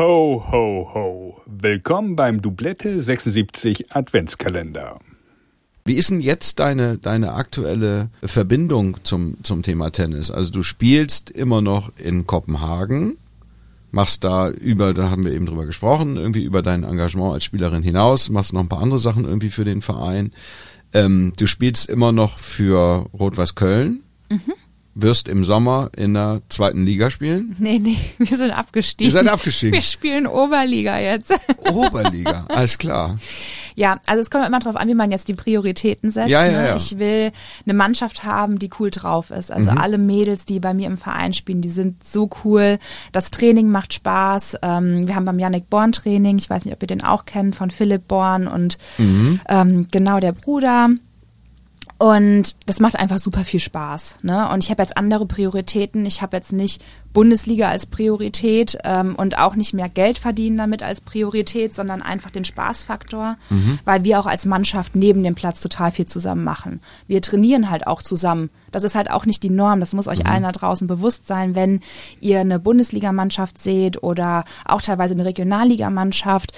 [0.00, 1.42] Ho, ho, ho.
[1.44, 4.98] Willkommen beim Doublette 76 Adventskalender.
[5.84, 10.30] Wie ist denn jetzt deine, deine aktuelle Verbindung zum, zum Thema Tennis?
[10.30, 13.18] Also du spielst immer noch in Kopenhagen,
[13.90, 17.82] machst da über, da haben wir eben drüber gesprochen, irgendwie über dein Engagement als Spielerin
[17.82, 20.32] hinaus, machst noch ein paar andere Sachen irgendwie für den Verein.
[20.94, 24.00] Ähm, du spielst immer noch für Rot-Weiß Köln.
[24.30, 24.54] Mhm
[24.94, 27.54] wirst im Sommer in der zweiten Liga spielen?
[27.58, 29.12] Nee, nee, wir sind abgestiegen.
[29.12, 29.72] Wir sind abgestiegen.
[29.72, 31.32] Wir spielen Oberliga jetzt.
[31.72, 33.18] Oberliga, alles klar.
[33.76, 36.28] Ja, also es kommt immer darauf an, wie man jetzt die Prioritäten setzt.
[36.28, 36.68] Ja, ja, ne?
[36.68, 36.76] ja.
[36.76, 37.32] Ich will
[37.64, 39.52] eine Mannschaft haben, die cool drauf ist.
[39.52, 39.78] Also mhm.
[39.78, 42.78] alle Mädels, die bei mir im Verein spielen, die sind so cool.
[43.12, 44.56] Das Training macht Spaß.
[44.62, 47.56] Ähm, wir haben beim Yannick Born Training, ich weiß nicht, ob ihr den auch kennt,
[47.56, 49.40] von Philipp Born und mhm.
[49.48, 50.90] ähm, genau der Bruder.
[52.00, 54.16] Und das macht einfach super viel Spaß.
[54.22, 54.48] Ne?
[54.48, 56.06] Und ich habe jetzt andere Prioritäten.
[56.06, 56.82] Ich habe jetzt nicht
[57.12, 62.30] Bundesliga als Priorität ähm, und auch nicht mehr Geld verdienen damit als Priorität, sondern einfach
[62.30, 63.80] den Spaßfaktor, mhm.
[63.84, 66.80] weil wir auch als Mannschaft neben dem Platz total viel zusammen machen.
[67.06, 68.48] Wir trainieren halt auch zusammen.
[68.72, 69.80] Das ist halt auch nicht die Norm.
[69.80, 70.26] Das muss euch mhm.
[70.26, 71.80] allen da draußen bewusst sein, wenn
[72.22, 76.52] ihr eine Bundesligamannschaft seht oder auch teilweise eine Regionalligamannschaft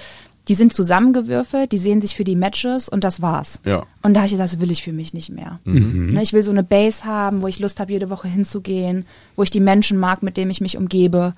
[0.47, 3.61] die sind zusammengewürfelt, die sehen sich für die Matches und das war's.
[3.65, 3.85] Ja.
[4.01, 5.59] Und da habe ich gesagt, das will ich für mich nicht mehr.
[5.63, 6.13] Mhm.
[6.13, 9.43] Ne, ich will so eine Base haben, wo ich Lust habe, jede Woche hinzugehen, wo
[9.43, 11.33] ich die Menschen mag, mit denen ich mich umgebe.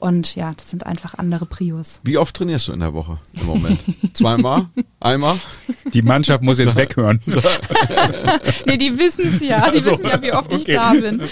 [0.00, 2.00] Und ja, das sind einfach andere Prios.
[2.04, 3.78] Wie oft trainierst du in der Woche im Moment?
[4.14, 4.66] Zweimal?
[4.98, 5.38] Einmal?
[5.92, 7.20] Die Mannschaft muss jetzt weghören.
[8.66, 9.70] nee, die wissen es ja.
[9.70, 10.62] Die also, wissen ja, wie oft okay.
[10.66, 11.22] ich da bin.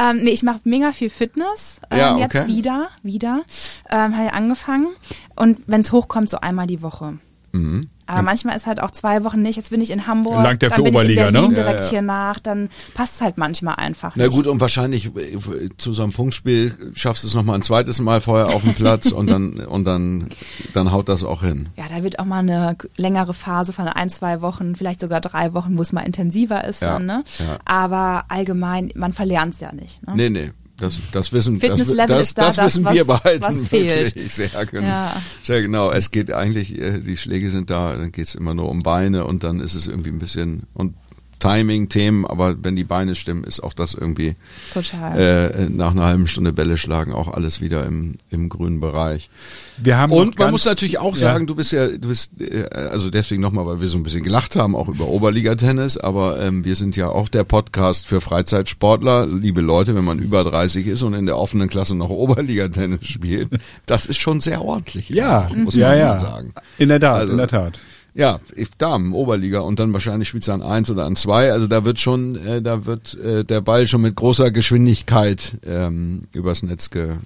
[0.00, 1.80] Ähm, nee, ich mache mega viel Fitness.
[1.90, 2.22] Ähm, ja, okay.
[2.22, 3.42] Jetzt wieder, wieder.
[3.90, 4.86] Ähm, habe ich angefangen.
[5.34, 7.18] Und wenn es hochkommt, so einmal die Woche.
[7.50, 7.88] Mhm.
[8.12, 9.56] Aber manchmal ist halt auch zwei Wochen nicht.
[9.56, 11.54] Jetzt bin ich in Hamburg, Langt der dann für bin Oberliga, ich in Berlin ne?
[11.54, 11.90] direkt ja, ja.
[11.90, 12.38] hier nach.
[12.38, 14.24] Dann passt es halt manchmal einfach nicht.
[14.24, 15.38] Na gut, und wahrscheinlich äh,
[15.78, 19.10] zu so einem Punktspiel schaffst du es nochmal ein zweites Mal vorher auf dem Platz
[19.10, 20.28] und dann und dann
[20.74, 21.68] dann haut das auch hin.
[21.76, 25.54] Ja, da wird auch mal eine längere Phase von ein, zwei Wochen, vielleicht sogar drei
[25.54, 27.06] Wochen, wo es mal intensiver ist ja, dann.
[27.06, 27.22] Ne?
[27.64, 30.06] Aber allgemein, man verlernt es ja nicht.
[30.06, 30.14] Ne?
[30.16, 30.50] Nee, nee.
[30.82, 34.16] Das, das wissen, das, ist da, das, das wissen was, wir beiden was fehlt.
[34.16, 34.82] wirklich sehr genau.
[34.82, 35.22] Ja.
[35.44, 35.92] Sehr genau.
[35.92, 39.24] Es geht eigentlich, äh, die Schläge sind da, dann geht es immer nur um Beine
[39.24, 40.96] und dann ist es irgendwie ein bisschen und
[41.42, 44.36] Timing-Themen, aber wenn die Beine stimmen, ist auch das irgendwie
[44.72, 45.18] Total.
[45.18, 49.28] Äh, nach einer halben Stunde Bälle schlagen auch alles wieder im, im grünen Bereich.
[49.76, 51.46] Wir haben und man muss natürlich auch sagen, ja.
[51.46, 54.54] du bist ja, du bist, äh, also deswegen nochmal, weil wir so ein bisschen gelacht
[54.54, 59.26] haben, auch über Oberliga-Tennis, aber ähm, wir sind ja auch der Podcast für Freizeitsportler.
[59.26, 63.48] Liebe Leute, wenn man über 30 ist und in der offenen Klasse noch Oberliga-Tennis spielt,
[63.86, 65.08] das ist schon sehr ordentlich.
[65.08, 66.16] Ja, muss ja, man ja.
[66.18, 66.54] sagen.
[66.78, 67.80] In der Tat, also, in der Tat.
[68.14, 68.40] Ja,
[68.76, 71.50] Damen, Oberliga und dann wahrscheinlich spielt an eins oder an zwei.
[71.50, 76.22] Also da wird schon, äh, da wird äh, der Ball schon mit großer Geschwindigkeit ähm,
[76.32, 77.16] übers Netz ge,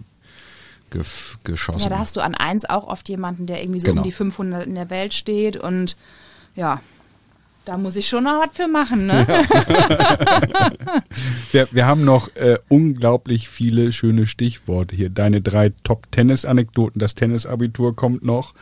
[0.90, 1.02] ge,
[1.42, 1.82] geschossen.
[1.82, 4.02] Ja, da hast du an eins auch oft jemanden, der irgendwie so genau.
[4.02, 5.96] um die 500 in der Welt steht und
[6.54, 6.80] ja,
[7.64, 9.26] da muss ich schon noch was für machen, ne?
[9.28, 10.70] Ja.
[11.50, 15.10] wir, wir haben noch äh, unglaublich viele schöne Stichworte hier.
[15.10, 18.54] Deine drei Top-Tennis-Anekdoten, das Tennisabitur kommt noch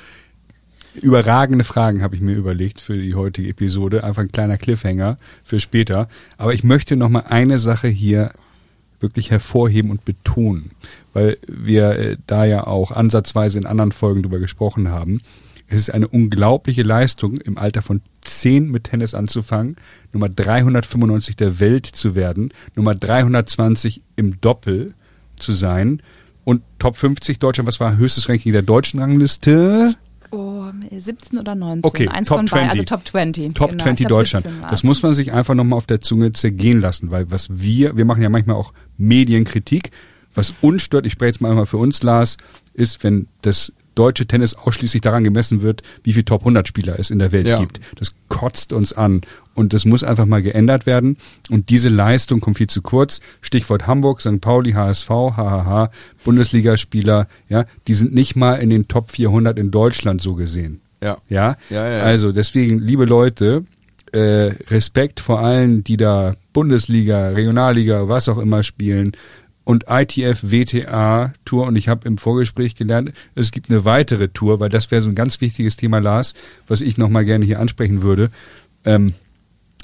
[1.00, 4.04] überragende Fragen habe ich mir überlegt für die heutige Episode.
[4.04, 6.08] Einfach ein kleiner Cliffhanger für später.
[6.36, 8.32] Aber ich möchte noch mal eine Sache hier
[9.00, 10.70] wirklich hervorheben und betonen,
[11.12, 15.20] weil wir äh, da ja auch ansatzweise in anderen Folgen drüber gesprochen haben.
[15.66, 19.76] Es ist eine unglaubliche Leistung, im Alter von 10 mit Tennis anzufangen,
[20.12, 24.94] Nummer 395 der Welt zu werden, Nummer 320 im Doppel
[25.36, 26.02] zu sein
[26.44, 29.94] und Top 50 Deutschland, was war höchstes Ranking der deutschen Rangliste?
[30.34, 31.84] Oh, 17 oder 19.
[31.84, 32.70] Okay, Eins Top von 20.
[32.70, 33.54] also Top 20.
[33.54, 34.46] Top genau, 20 Deutschland.
[34.68, 38.04] Das muss man sich einfach nochmal auf der Zunge zergehen lassen, weil was wir, wir
[38.04, 39.90] machen ja manchmal auch Medienkritik.
[40.34, 42.36] Was uns stört, ich spreche jetzt mal einmal für uns, Lars,
[42.72, 47.10] ist, wenn das deutsche Tennis ausschließlich daran gemessen wird, wie viel Top 100 Spieler es
[47.10, 47.58] in der Welt ja.
[47.58, 47.80] gibt.
[47.96, 49.22] Das kotzt uns an
[49.54, 51.16] und das muss einfach mal geändert werden
[51.50, 53.20] und diese Leistung kommt viel zu kurz.
[53.40, 54.40] Stichwort Hamburg, St.
[54.40, 55.90] Pauli, HSV, HHH,
[56.24, 60.80] Bundesligaspieler, ja, die sind nicht mal in den Top 400 in Deutschland so gesehen.
[61.02, 61.18] Ja.
[61.28, 62.02] Ja, ja, ja, ja.
[62.02, 63.64] also deswegen, liebe Leute,
[64.12, 69.12] äh, Respekt vor allen, die da Bundesliga, Regionalliga, was auch immer spielen
[69.64, 74.60] und ITF WTA Tour und ich habe im Vorgespräch gelernt, es gibt eine weitere Tour,
[74.60, 76.34] weil das wäre so ein ganz wichtiges Thema, Lars,
[76.66, 78.30] was ich nochmal gerne hier ansprechen würde.
[78.84, 79.14] Ähm,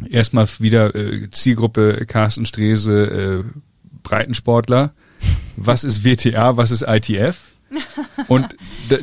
[0.09, 3.61] erstmal wieder äh, Zielgruppe Carsten Strese, äh,
[4.03, 4.93] Breitensportler.
[5.57, 7.53] Was ist WTA, was ist ITF?
[8.29, 8.49] Und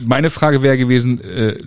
[0.06, 1.58] meine Frage wäre gewesen, äh,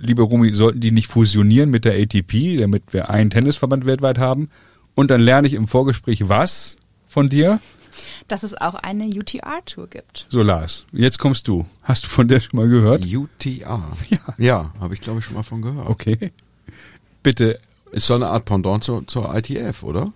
[0.00, 4.48] liebe Rumi, sollten die nicht fusionieren mit der ATP, damit wir einen Tennisverband weltweit haben?
[4.94, 6.76] Und dann lerne ich im Vorgespräch was
[7.08, 7.60] von dir?
[8.28, 10.26] Dass es auch eine UTR-Tour gibt.
[10.28, 11.66] So, Lars, jetzt kommst du.
[11.82, 13.04] Hast du von der schon mal gehört?
[13.04, 13.82] UTR.
[14.08, 14.18] Ja.
[14.38, 15.88] Ja, habe ich glaube ich schon mal von gehört.
[15.88, 16.32] Okay.
[17.22, 17.60] Bitte.
[17.90, 20.12] Ist so eine Art Pendant zur, zur ITF, oder?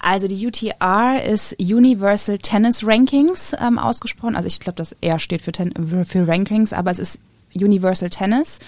[0.00, 4.36] Also die UTR ist Universal Tennis Rankings ähm, ausgesprochen.
[4.36, 5.72] Also ich glaube, das R steht für, Ten
[6.04, 7.18] für Rankings, aber es ist
[7.54, 8.58] Universal Tennis.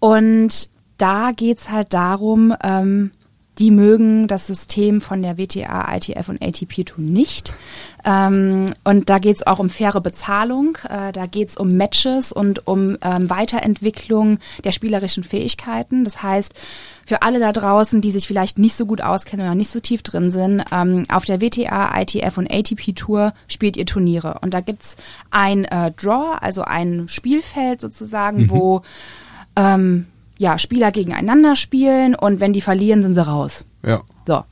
[0.00, 3.10] Und da geht's halt darum, ähm,
[3.58, 7.52] die mögen das System von der WTA, ITF und ATP Tour nicht.
[8.04, 12.96] Ähm, und da geht's auch um faire Bezahlung, äh, da geht's um Matches und um
[13.02, 16.04] ähm, Weiterentwicklung der spielerischen Fähigkeiten.
[16.04, 16.54] Das heißt,
[17.06, 20.02] für alle da draußen, die sich vielleicht nicht so gut auskennen oder nicht so tief
[20.02, 24.38] drin sind, ähm, auf der WTA, ITF und ATP Tour spielt ihr Turniere.
[24.40, 24.96] Und da gibt's
[25.30, 28.82] ein äh, Draw, also ein Spielfeld sozusagen, wo
[29.56, 30.06] ähm,
[30.42, 33.64] ja, Spieler gegeneinander spielen und wenn die verlieren, sind sie raus.
[33.84, 34.02] Ja.
[34.26, 34.44] So.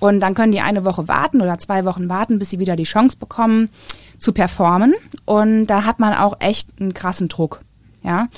[0.00, 2.84] Und dann können die eine Woche warten oder zwei Wochen warten, bis sie wieder die
[2.84, 3.68] Chance bekommen
[4.18, 4.94] zu performen.
[5.26, 7.60] Und da hat man auch echt einen krassen Druck.
[8.02, 8.28] Ja.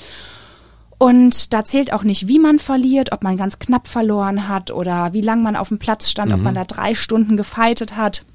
[0.97, 5.13] Und da zählt auch nicht, wie man verliert, ob man ganz knapp verloren hat oder
[5.13, 8.25] wie lang man auf dem Platz stand, ob man da drei Stunden gefeitet hat.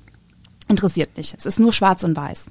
[0.69, 1.35] Interessiert nicht.
[1.37, 2.47] Es ist nur schwarz und weiß.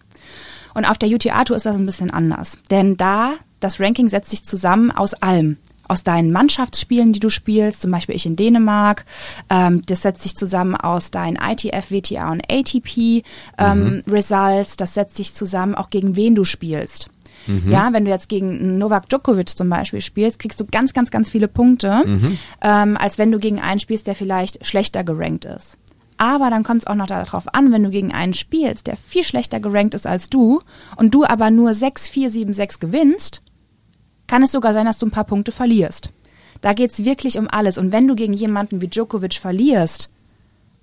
[0.75, 2.57] Und auf der UTA-Tour ist das ein bisschen anders.
[2.69, 5.57] Denn da, das Ranking setzt sich zusammen aus allem
[5.91, 9.05] aus deinen Mannschaftsspielen, die du spielst, zum Beispiel ich in Dänemark.
[9.49, 13.23] Ähm, das setzt sich zusammen aus deinen ITF, WTA und ATP
[13.57, 14.77] ähm, Results.
[14.77, 17.09] Das setzt sich zusammen auch gegen wen du spielst.
[17.71, 21.31] Ja, wenn du jetzt gegen Novak Djokovic zum Beispiel spielst, kriegst du ganz, ganz, ganz
[21.31, 22.03] viele Punkte,
[22.61, 25.79] ähm, als wenn du gegen einen spielst, der vielleicht schlechter gerankt ist.
[26.17, 29.23] Aber dann kommt es auch noch darauf an, wenn du gegen einen spielst, der viel
[29.23, 30.61] schlechter gerankt ist als du
[30.97, 33.41] und du aber nur 6, 4, 7, 6 gewinnst,
[34.31, 36.09] kann es sogar sein, dass du ein paar Punkte verlierst.
[36.61, 37.77] Da geht's wirklich um alles.
[37.77, 40.09] Und wenn du gegen jemanden wie Djokovic verlierst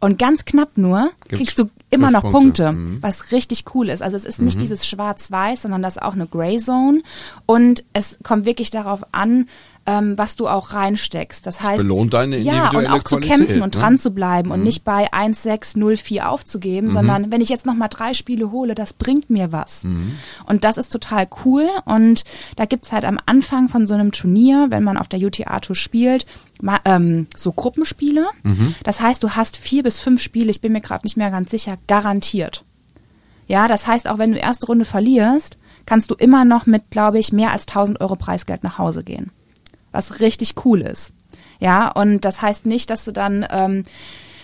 [0.00, 2.65] und ganz knapp nur, Gibt's kriegst du immer noch Punkte.
[2.67, 3.03] Punkte, Mhm.
[3.03, 4.03] was richtig cool ist.
[4.03, 7.00] Also es ist nicht dieses Schwarz-Weiß, sondern das ist auch eine Grey Zone.
[7.47, 9.49] Und es kommt wirklich darauf an,
[9.90, 11.46] ähm, was du auch reinsteckst.
[11.46, 13.81] Das heißt, belohnt deine ja, und auch zu Qualität, kämpfen und ne?
[13.81, 17.64] dran zu bleiben und nicht bei 1, 6, 0, 4 aufzugeben, sondern wenn ich jetzt
[17.64, 19.85] nochmal drei Spiele hole, das bringt mir was.
[20.44, 21.67] Und das ist total cool.
[21.87, 22.25] Und
[22.56, 26.26] da gibt's halt am Anfang von so einem Turnier, wenn man auf der UTA-Tour spielt,
[26.61, 28.26] ma- ähm, so Gruppenspiele.
[28.85, 31.50] Das heißt, du hast vier bis fünf Spiele, ich bin mir gerade nicht mehr ganz
[31.50, 32.64] sicher, garantiert.
[33.46, 35.56] Ja, das heißt, auch wenn du erste Runde verlierst,
[35.87, 39.31] kannst du immer noch mit, glaube ich, mehr als 1000 Euro Preisgeld nach Hause gehen.
[39.93, 41.12] Was richtig cool ist.
[41.61, 43.85] Ja, und das heißt nicht, dass du dann, ähm,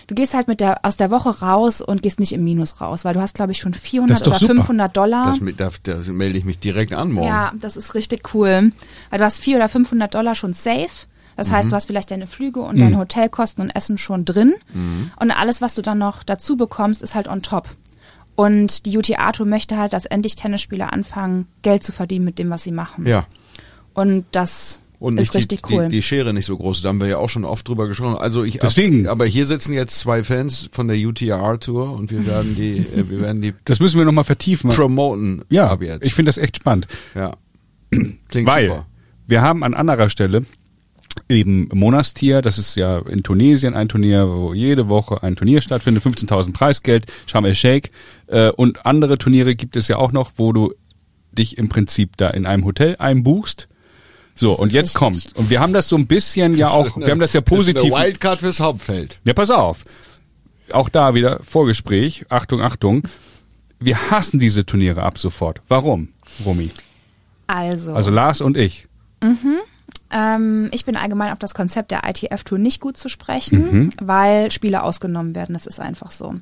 [0.08, 3.04] du gehst halt mit der, aus der Woche raus und gehst nicht im Minus raus,
[3.04, 4.54] weil du hast, glaube ich, schon Das 400 ist doch oder super.
[4.54, 5.26] 500 Dollar.
[5.26, 7.28] Das, mit- da, da melde ich mich direkt an morgen.
[7.28, 8.72] Ja, das ist richtig cool.
[9.10, 10.88] Weil du hast 400 oder 500 Dollar schon safe.
[11.36, 11.70] Das heißt, Mhm.
[11.70, 14.54] du hast vielleicht deine Flüge und deine Hotelkosten und Essen schon drin.
[14.72, 15.10] Mhm.
[15.18, 17.68] Und alles, was du dann noch dazu bekommst, ist halt on top.
[18.36, 22.62] Und die UTA-Tour möchte halt, dass endlich Tennisspieler anfangen, Geld zu verdienen mit dem, was
[22.64, 23.06] sie machen.
[23.06, 23.26] Ja.
[23.94, 25.84] Und das Und ist nicht richtig die, cool.
[25.88, 26.80] die, die Schere nicht so groß.
[26.80, 28.16] Da haben wir ja auch schon oft drüber gesprochen.
[28.16, 29.06] Also ich Deswegen.
[29.06, 33.08] aber hier sitzen jetzt zwei Fans von der UTR Tour und wir werden die äh,
[33.10, 34.70] wir werden die Das müssen wir nochmal vertiefen.
[34.70, 36.06] promoten ja, ab jetzt.
[36.06, 36.88] ich finde das echt spannend.
[37.14, 37.32] ja.
[38.28, 38.86] Klingt Weil super.
[39.26, 40.46] wir haben an anderer Stelle
[41.28, 46.02] eben Monastir, das ist ja in Tunesien ein Turnier, wo jede Woche ein Turnier stattfindet,
[46.02, 47.90] 15.000 Preisgeld, Sharm el-Sheikh
[48.26, 50.72] äh, und andere Turniere gibt es ja auch noch, wo du
[51.32, 53.68] dich im Prinzip da in einem Hotel einbuchst.
[54.36, 54.98] So, und jetzt richtig.
[54.98, 55.36] kommt.
[55.36, 57.56] Und wir haben das so ein bisschen ja auch, wir haben das ja Das ist
[57.56, 57.94] positiv.
[57.94, 59.20] eine Wildcard fürs Hauptfeld.
[59.24, 59.84] Ja, pass auf.
[60.72, 62.24] Auch da wieder Vorgespräch.
[62.30, 63.02] Achtung, Achtung.
[63.78, 65.60] Wir hassen diese Turniere ab sofort.
[65.68, 66.08] Warum,
[66.44, 66.70] Rumi?
[67.46, 68.88] Also, Also Lars und ich.
[70.10, 74.82] ähm, ich bin allgemein auf das Konzept der ITF-Tour nicht gut zu sprechen, weil Spiele
[74.82, 75.52] ausgenommen werden.
[75.54, 76.34] Das ist einfach so.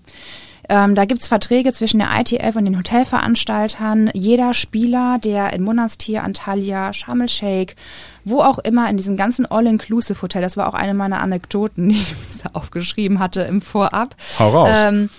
[0.68, 4.10] Ähm, da gibt's Verträge zwischen der ITF und den Hotelveranstaltern.
[4.14, 7.74] Jeder Spieler, der in Monastir, Antalya, Sharm el-Sheikh,
[8.24, 12.06] wo auch immer in diesem ganzen All-Inclusive-Hotel, das war auch eine meiner Anekdoten, die ich
[12.54, 14.14] aufgeschrieben hatte im Vorab.
[14.38, 14.68] Hau raus.
[14.72, 15.10] Ähm,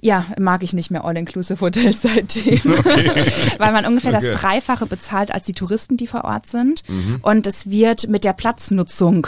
[0.00, 2.60] ja, mag ich nicht mehr All-Inclusive-Hotels seitdem.
[3.58, 4.26] Weil man ungefähr Okay.
[4.30, 6.82] das Dreifache bezahlt als die Touristen, die vor Ort sind.
[7.22, 9.26] Und es wird mit der Platznutzung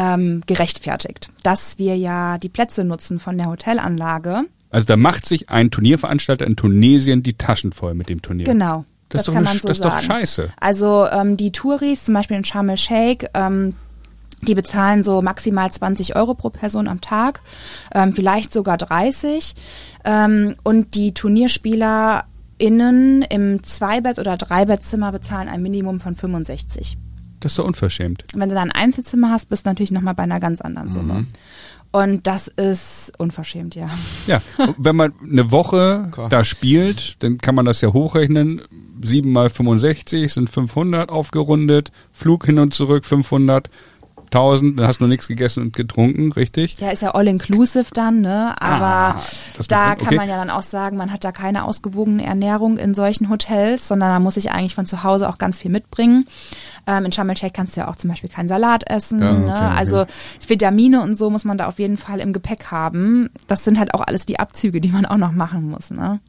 [0.00, 4.44] ähm, gerechtfertigt, dass wir ja die Plätze nutzen von der Hotelanlage.
[4.70, 8.44] Also da macht sich ein Turnierveranstalter in Tunesien die Taschen voll mit dem Turnier.
[8.44, 8.84] Genau.
[9.10, 10.52] Das ist doch kann eine- so das ist doch scheiße.
[10.60, 13.74] Also ähm, die Touris, zum Beispiel in Sharm el-Sheikh, ähm,
[14.42, 17.42] die bezahlen so maximal 20 Euro pro Person am Tag,
[17.94, 19.54] ähm, vielleicht sogar 30.
[20.04, 26.96] Ähm, und die TurnierspielerInnen im Zweibett- oder Dreibettzimmer bezahlen ein Minimum von 65.
[27.40, 28.24] Das ist doch unverschämt.
[28.34, 31.26] Wenn du dann ein Einzelzimmer hast, bist du natürlich nochmal bei einer ganz anderen Summe.
[31.92, 33.90] Und das ist unverschämt, ja.
[34.28, 36.28] Ja, und wenn man eine Woche Klar.
[36.28, 38.62] da spielt, dann kann man das ja hochrechnen.
[39.02, 41.90] 7 mal 65 sind 500 aufgerundet.
[42.12, 43.70] Flug hin und zurück 500.
[44.34, 46.78] 1000, dann hast du noch nichts gegessen und getrunken, richtig?
[46.80, 48.54] Ja, ist ja all-inclusive dann, ne?
[48.60, 49.20] Aber Ah,
[49.68, 50.16] da macht- kann okay.
[50.16, 54.10] man ja dann auch sagen, man hat da keine ausgewogene Ernährung in solchen Hotels, sondern
[54.10, 56.26] man muss sich eigentlich von zu Hause auch ganz viel mitbringen.
[56.86, 59.20] Ähm, in Sharm el-Sheikh kannst du ja auch zum Beispiel keinen Salat essen.
[59.20, 59.46] Ja, okay, ne?
[59.54, 59.74] okay.
[59.76, 60.06] Also
[60.46, 63.30] Vitamine und so muss man da auf jeden Fall im Gepäck haben.
[63.46, 65.90] Das sind halt auch alles die Abzüge, die man auch noch machen muss.
[65.90, 66.20] Ne?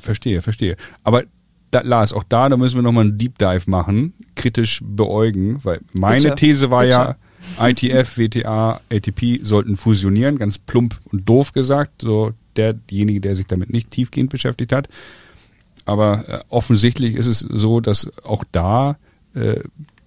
[0.00, 0.76] Verstehe, verstehe.
[1.04, 1.22] Aber
[1.70, 5.80] da, Lars, auch da, da müssen wir nochmal einen Deep Dive machen, kritisch beäugen, weil
[5.92, 6.92] meine Bitte, These war bitte.
[6.92, 7.16] ja,
[7.60, 13.70] ITF, WTA, ATP sollten fusionieren, ganz plump und doof gesagt, so derjenige, der sich damit
[13.70, 14.88] nicht tiefgehend beschäftigt hat.
[15.84, 18.98] Aber äh, offensichtlich ist es so, dass auch da
[19.34, 19.60] äh,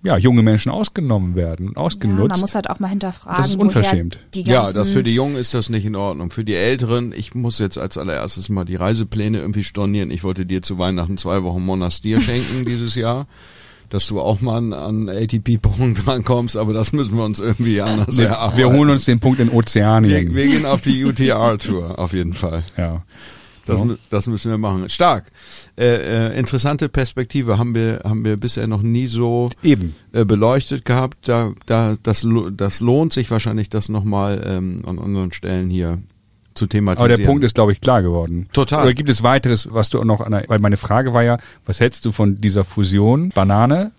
[0.03, 2.31] ja, junge Menschen ausgenommen werden und Ja, ausgenutzt.
[2.31, 4.19] man muss halt auch mal hinterfragen, Das ist unverschämt.
[4.35, 6.31] Ja, das für die Jungen ist das nicht in Ordnung.
[6.31, 10.09] Für die Älteren, ich muss jetzt als allererstes mal die Reisepläne irgendwie stornieren.
[10.09, 13.27] Ich wollte dir zu Weihnachten zwei Wochen Monastir schenken dieses Jahr,
[13.91, 18.17] dass du auch mal an, an ATP-Punkten drankommst, aber das müssen wir uns irgendwie anders
[18.17, 18.57] wir, erarbeiten.
[18.57, 20.33] wir holen uns den Punkt in Ozeanien.
[20.33, 22.63] wir, wir gehen auf die UTR-Tour, auf jeden Fall.
[22.77, 23.03] ja.
[23.67, 23.85] Das, Ja.
[24.09, 24.89] das müssen wir machen.
[24.89, 25.31] Stark.
[25.77, 29.93] Äh, äh, interessante Perspektive haben wir, haben wir bisher noch nie so Eben.
[30.13, 31.27] äh, beleuchtet gehabt.
[31.29, 32.25] Da, da, das,
[32.57, 35.99] das lohnt sich wahrscheinlich, das nochmal ähm, an anderen Stellen hier
[36.53, 37.11] zu thematisieren.
[37.11, 38.47] Aber der Punkt ist, glaube ich, klar geworden.
[38.53, 38.83] Total.
[38.83, 41.37] Oder gibt es weiteres, was du auch noch an der, weil meine Frage war ja,
[41.65, 43.29] was hältst du von dieser Fusion?
[43.29, 43.91] Banane?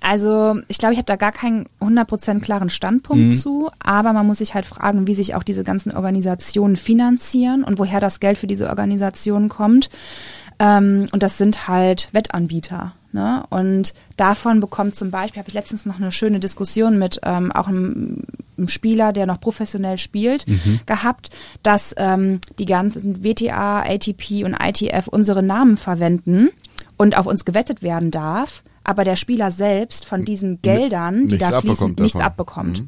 [0.00, 3.32] Also ich glaube, ich habe da gar keinen 100% klaren Standpunkt Mhm.
[3.32, 7.78] zu, aber man muss sich halt fragen, wie sich auch diese ganzen Organisationen finanzieren und
[7.78, 9.88] woher das Geld für diese Organisationen kommt.
[10.58, 12.92] Ähm, und das sind halt Wettanbieter.
[13.12, 13.44] Ne?
[13.48, 17.66] Und davon bekommt zum Beispiel, habe ich letztens noch eine schöne Diskussion mit ähm, auch
[17.66, 18.24] einem,
[18.56, 20.44] einem Spieler, der noch professionell spielt,
[20.86, 21.30] gehabt,
[21.62, 26.50] dass ähm, die ganzen WTA, ATP und ITF unsere Namen verwenden
[26.98, 31.50] und auf uns gewettet werden darf, aber der Spieler selbst von diesen Geldern, die nichts
[31.50, 32.26] da fließen, abbekommt nichts davon.
[32.26, 32.82] abbekommt.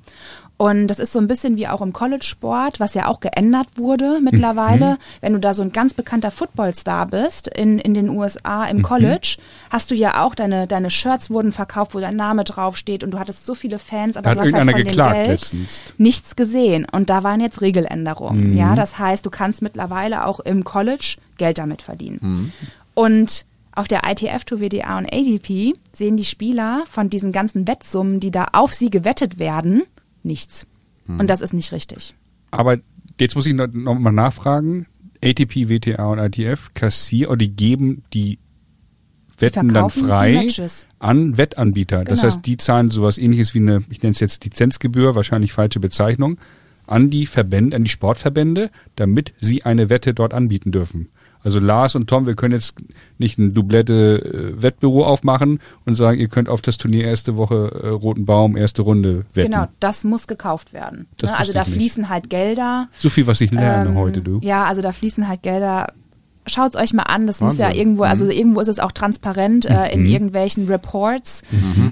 [0.60, 4.20] Und das ist so ein bisschen wie auch im College-Sport, was ja auch geändert wurde
[4.22, 4.98] mittlerweile.
[5.22, 9.38] Wenn du da so ein ganz bekannter Footballstar bist in, in den USA im College,
[9.70, 13.18] hast du ja auch deine, deine Shirts wurden verkauft, wo dein Name draufsteht und du
[13.18, 15.82] hattest so viele Fans, aber Da du hast halt von dem Geld letztens.
[15.96, 16.86] nichts gesehen.
[16.92, 18.54] Und da waren jetzt Regeländerungen.
[18.54, 22.52] Ja, das heißt, du kannst mittlerweile auch im College Geld damit verdienen.
[22.92, 28.20] Und auf der ITF Tour WDA und ADP sehen die Spieler von diesen ganzen Wettsummen,
[28.20, 29.84] die da auf sie gewettet werden,
[30.22, 30.66] nichts.
[31.06, 32.14] Und das ist nicht richtig.
[32.52, 32.78] Aber
[33.18, 34.86] jetzt muss ich noch, noch mal nachfragen.
[35.22, 38.38] ATP, WTA und ITF kassieren oder die geben die
[39.38, 40.46] Wetten dann frei
[40.98, 42.04] an Wettanbieter.
[42.04, 42.32] Das Genau.
[42.32, 46.38] heißt, die zahlen sowas ähnliches wie eine, ich nenne es jetzt Lizenzgebühr, wahrscheinlich falsche Bezeichnung,
[46.86, 51.08] an die Verbände, an die Sportverbände, damit sie eine Wette dort anbieten dürfen.
[51.42, 52.74] Also Lars und Tom, wir können jetzt
[53.18, 57.80] nicht ein Doublette äh, Wettbüro aufmachen und sagen, ihr könnt auf das Turnier erste Woche
[57.82, 59.52] äh, Roten Baum, erste Runde wetten.
[59.52, 61.06] Genau, das muss gekauft werden.
[61.22, 61.36] Ne?
[61.38, 61.76] Also da ich nicht.
[61.76, 62.88] fließen halt Gelder.
[62.98, 64.38] So viel, was ich lerne Ähm, heute, du.
[64.42, 65.92] Ja, also da fließen halt Gelder.
[66.46, 67.80] Schaut's euch mal an, das muss ja Wahnsinn.
[67.80, 68.30] irgendwo, also Mhm.
[68.30, 71.42] irgendwo ist es auch transparent äh, in irgendwelchen Reports,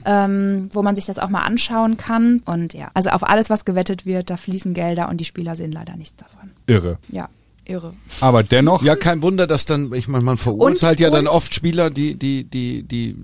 [0.05, 2.43] ähm, wo man sich das auch mal anschauen kann.
[2.45, 5.71] Und ja, also auf alles, was gewettet wird, da fließen Gelder und die Spieler sehen
[5.73, 6.51] leider nichts davon.
[6.67, 6.99] Irre.
[7.09, 7.29] Ja,
[7.69, 7.95] irre.
[8.21, 11.33] Aber dennoch, Ja, kein Wunder, dass dann, ich meine, man verurteilt Und- ja dann und-
[11.35, 13.17] oft Spieler, die, die, die, die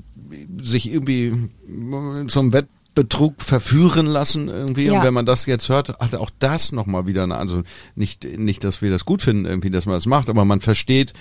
[0.63, 1.49] sich irgendwie
[2.29, 4.85] zum Wettbetrug verführen lassen irgendwie.
[4.87, 4.99] Ja.
[4.99, 7.63] Und wenn man das jetzt hört, hat auch das nochmal wieder eine, also
[7.95, 11.13] nicht, nicht, dass wir das gut finden irgendwie, dass man das macht, aber man versteht,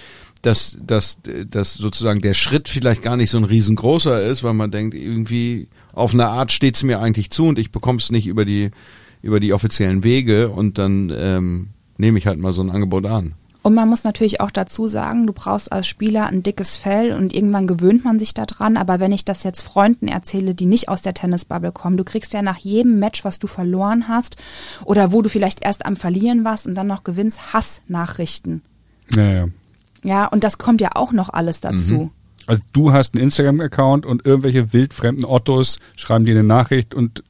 [0.41, 4.71] dass, dass, dass sozusagen der Schritt vielleicht gar nicht so ein riesengroßer ist, weil man
[4.71, 8.43] denkt, irgendwie auf eine Art steht's mir eigentlich zu und ich bekomme es nicht über
[8.45, 8.71] die,
[9.21, 13.33] über die offiziellen Wege und dann ähm, nehme ich halt mal so ein Angebot an.
[13.63, 17.33] Und man muss natürlich auch dazu sagen, du brauchst als Spieler ein dickes Fell und
[17.33, 18.75] irgendwann gewöhnt man sich daran.
[18.75, 22.33] Aber wenn ich das jetzt Freunden erzähle, die nicht aus der Tennisbubble kommen, du kriegst
[22.33, 24.35] ja nach jedem Match, was du verloren hast
[24.83, 28.61] oder wo du vielleicht erst am Verlieren warst und dann noch gewinnst, Hassnachrichten.
[29.15, 29.47] naja.
[30.03, 32.11] Ja, und das kommt ja auch noch alles dazu.
[32.45, 37.23] Also du hast einen Instagram-Account und irgendwelche wildfremden Ottos schreiben dir eine Nachricht und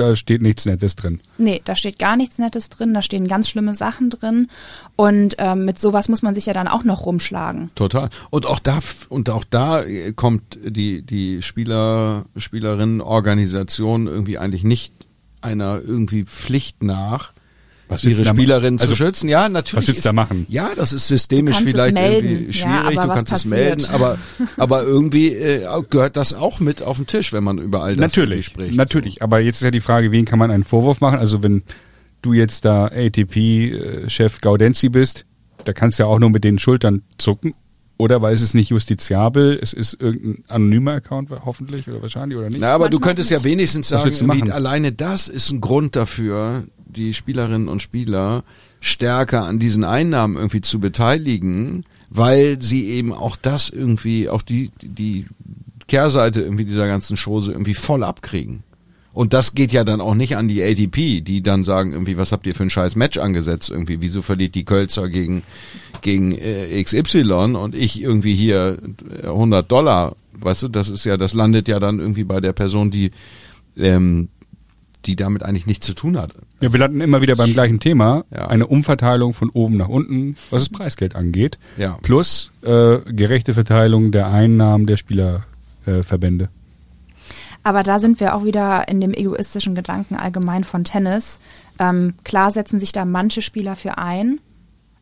[0.00, 1.20] da steht nichts Nettes drin.
[1.38, 4.48] Nee, da steht gar nichts Nettes drin, da stehen ganz schlimme Sachen drin.
[4.96, 7.70] Und ähm, mit sowas muss man sich ja dann auch noch rumschlagen.
[7.74, 8.10] Total.
[8.30, 8.78] Und auch da
[9.08, 14.92] und auch da äh, kommt die die Spieler Spielerinnen-Organisation irgendwie eigentlich nicht
[15.40, 17.32] einer irgendwie Pflicht nach,
[17.88, 18.82] Was willst ihre du da Spielerinnen machen?
[18.82, 19.28] Also, zu schützen.
[19.28, 19.82] Ja, natürlich.
[19.82, 20.46] was willst du da machen?
[20.48, 22.98] Ja, das ist systemisch vielleicht irgendwie Ja, schwierig.
[22.98, 24.18] aber du kannst es melden, aber
[24.56, 28.16] aber irgendwie äh, gehört das auch mit auf den Tisch, wenn man über all das
[28.16, 28.74] irgendwie Natürlich, spricht.
[28.74, 29.22] natürlich.
[29.22, 31.18] Aber jetzt ist ja die Frage, wen kann man einen Vorwurf machen?
[31.18, 31.62] Also wenn
[32.22, 35.24] du jetzt da ATP-Chef Gaudenzi bist,
[35.64, 37.54] da kannst du ja auch nur mit den Schultern zucken.
[37.98, 42.48] Oder weil es ist nicht justiziabel, es ist irgendein anonymer Account hoffentlich oder wahrscheinlich oder
[42.48, 42.60] nicht.
[42.60, 43.44] Na, aber du Manchmal könntest ja nicht.
[43.44, 44.52] wenigstens Was sagen, du machen?
[44.52, 48.44] alleine das ist ein Grund dafür, die Spielerinnen und Spieler
[48.80, 54.70] stärker an diesen Einnahmen irgendwie zu beteiligen, weil sie eben auch das irgendwie, auch die,
[54.80, 55.26] die
[55.88, 58.62] Kehrseite irgendwie dieser ganzen Chose irgendwie voll abkriegen.
[59.12, 62.30] Und das geht ja dann auch nicht an die ATP, die dann sagen irgendwie, was
[62.30, 65.42] habt ihr für ein scheiß Match angesetzt irgendwie, wieso verliert die Kölzer gegen,
[66.02, 68.78] gegen äh, XY und ich irgendwie hier
[69.22, 72.52] äh, 100 Dollar, weißt du, das ist ja, das landet ja dann irgendwie bei der
[72.52, 73.10] Person, die,
[73.76, 74.28] ähm,
[75.04, 76.32] die damit eigentlich nichts zu tun hat.
[76.60, 78.24] Ja, wir landen immer wieder beim gleichen Thema.
[78.30, 78.48] Ja.
[78.48, 81.58] Eine Umverteilung von oben nach unten, was das Preisgeld angeht.
[81.76, 81.98] Ja.
[82.02, 86.00] Plus äh, gerechte Verteilung der Einnahmen der Spielerverbände.
[86.00, 86.48] Äh, Verbände.
[87.62, 91.38] Aber da sind wir auch wieder in dem egoistischen Gedanken allgemein von Tennis.
[91.78, 94.40] Ähm, klar setzen sich da manche Spieler für ein,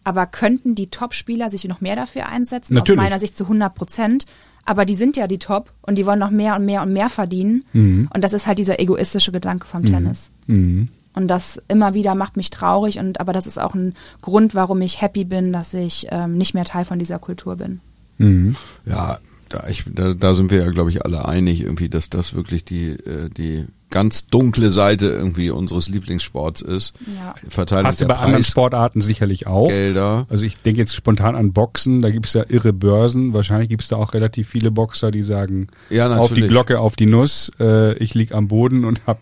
[0.06, 2.74] aber könnten die Top-Spieler sich noch mehr dafür einsetzen?
[2.74, 3.00] Natürlich.
[3.00, 4.24] Aus meiner Sicht zu 100 Prozent.
[4.64, 7.08] Aber die sind ja die Top und die wollen noch mehr und mehr und mehr
[7.08, 7.64] verdienen.
[7.72, 8.08] Mhm.
[8.14, 10.30] Und das ist halt dieser egoistische Gedanke vom Tennis.
[10.46, 10.88] Mhm.
[11.14, 13.00] Und das immer wieder macht mich traurig.
[13.00, 16.54] Und aber das ist auch ein Grund, warum ich happy bin, dass ich ähm, nicht
[16.54, 17.80] mehr Teil von dieser Kultur bin.
[18.18, 18.54] Mhm.
[18.84, 22.34] Ja, da, ich, da, da sind wir ja, glaube ich, alle einig, irgendwie, dass das
[22.34, 26.92] wirklich die, äh, die ganz dunkle Seite irgendwie unseres Lieblingssports ist.
[27.06, 27.34] Ja.
[27.48, 29.68] Verteilung Hast du bei anderen Sportarten sicherlich auch.
[29.86, 30.26] Preisgelder.
[30.28, 33.32] Also ich denke jetzt spontan an Boxen, da gibt es ja irre Börsen.
[33.32, 36.42] Wahrscheinlich gibt es da auch relativ viele Boxer, die sagen, Ja, auf die.
[36.42, 39.20] Glocke, auf die Nuss, äh, ich lieg am Boden und hab,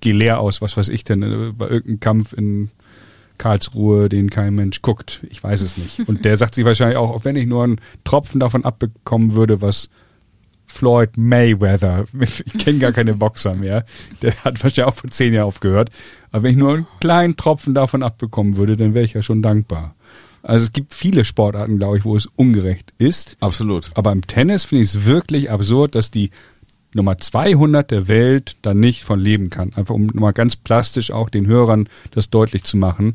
[0.00, 2.70] geh leer aus, was weiß ich denn, äh, bei irgendeinem Kampf in
[3.38, 5.22] Karlsruhe, den kein Mensch guckt.
[5.28, 6.08] Ich weiß es nicht.
[6.08, 9.60] Und der sagt sich wahrscheinlich auch, auch wenn ich nur einen Tropfen davon abbekommen würde,
[9.60, 9.88] was
[10.76, 13.84] Floyd Mayweather, ich kenne gar keine Boxer mehr,
[14.22, 15.90] der hat wahrscheinlich auch vor zehn Jahren aufgehört,
[16.32, 19.42] aber wenn ich nur einen kleinen Tropfen davon abbekommen würde, dann wäre ich ja schon
[19.42, 19.94] dankbar.
[20.42, 23.36] Also es gibt viele Sportarten, glaube ich, wo es ungerecht ist.
[23.40, 23.90] Absolut.
[23.94, 26.30] Aber im Tennis finde ich es wirklich absurd, dass die
[26.94, 29.72] Nummer 200 der Welt da nicht von leben kann.
[29.74, 33.14] Einfach um mal ganz plastisch auch den Hörern das deutlich zu machen.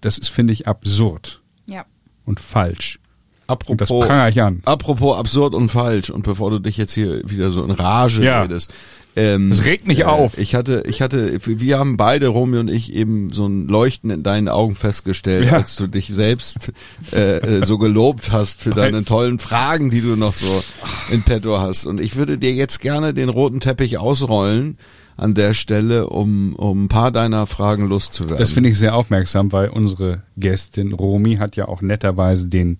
[0.00, 1.84] Das ist, finde ich, absurd Ja.
[2.24, 2.98] und falsch.
[3.46, 4.60] Und das Apropos, prangere ich an.
[4.64, 8.42] apropos absurd und falsch und bevor du dich jetzt hier wieder so in Rage Ja.
[8.42, 8.72] redest.
[9.16, 10.38] Ähm, Es regt mich auf.
[10.38, 14.22] Ich hatte, ich hatte, wir haben beide, Romy und ich, eben so ein Leuchten in
[14.24, 15.58] deinen Augen festgestellt, Ja.
[15.58, 16.72] als du dich selbst
[17.12, 20.64] äh, äh, so gelobt hast für deine tollen Fragen, die du noch so
[21.12, 21.86] in petto hast.
[21.86, 24.78] Und ich würde dir jetzt gerne den roten Teppich ausrollen
[25.16, 28.38] an der Stelle, um, um ein paar deiner Fragen loszuwerden.
[28.38, 32.78] Das finde ich sehr aufmerksam, weil unsere Gästin Romy hat ja auch netterweise den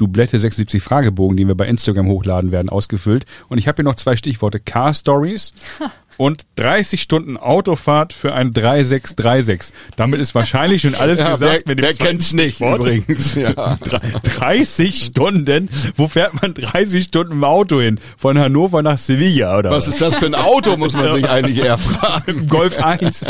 [0.00, 3.26] Doublette 76 Fragebogen, den wir bei Instagram hochladen werden, ausgefüllt.
[3.48, 4.58] Und ich habe hier noch zwei Stichworte.
[4.60, 5.52] Car Stories
[6.16, 9.74] und 30 Stunden Autofahrt für ein 3636.
[9.96, 11.62] Damit ist wahrscheinlich schon alles ja, gesagt.
[11.66, 12.80] wer, wer kennt's nicht Stichwort.
[12.80, 13.34] übrigens?
[13.40, 13.52] Ja.
[13.82, 15.68] Drei- 30 Stunden?
[15.96, 17.98] Wo fährt man 30 Stunden im Auto hin?
[18.16, 21.58] Von Hannover nach Sevilla oder Was ist das für ein Auto, muss man sich eigentlich
[21.58, 22.48] eher fragen.
[22.48, 23.26] Golf 1.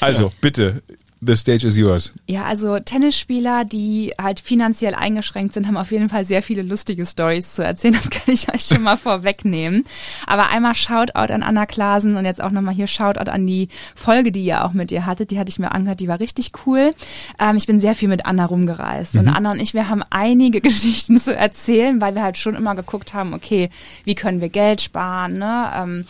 [0.00, 0.82] Also, bitte,
[1.20, 2.14] the stage is yours.
[2.26, 7.04] Ja, also Tennisspieler, die halt finanziell eingeschränkt sind, haben auf jeden Fall sehr viele lustige
[7.04, 7.94] Stories zu erzählen.
[7.94, 9.84] Das kann ich euch schon mal vorwegnehmen.
[10.26, 14.32] Aber einmal Shoutout an Anna Klasen und jetzt auch nochmal hier Shoutout an die Folge,
[14.32, 15.30] die ihr auch mit ihr hattet.
[15.30, 16.94] Die hatte ich mir angehört, die war richtig cool.
[17.38, 20.60] Ähm, ich bin sehr viel mit Anna rumgereist und Anna und ich, wir haben einige
[20.70, 23.68] Geschichten zu erzählen, weil wir halt schon immer geguckt haben, okay,
[24.04, 25.70] wie können wir Geld sparen, ne?
[25.76, 26.04] Ähm,